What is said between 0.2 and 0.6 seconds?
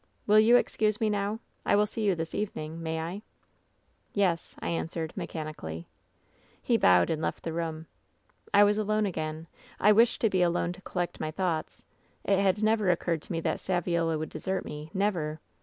Will you